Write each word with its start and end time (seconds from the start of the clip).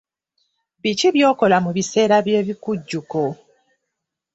Biki 0.81 1.07
by'okola 1.15 1.57
mu 1.65 1.71
biseera 1.75 2.15
by'ebikujjuko? 2.25 3.21